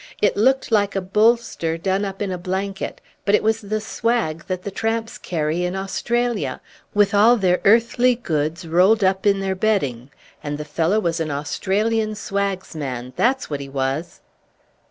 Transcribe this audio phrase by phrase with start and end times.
[0.19, 4.43] It looked like a bolster done up in a blanket; but it was the swag
[4.47, 6.59] that the tramps carry in Australia,
[6.95, 10.09] with all their earthly goods rolled up in their bedding;
[10.43, 14.21] and the fellow was an Australian swagsman, that's what he was!"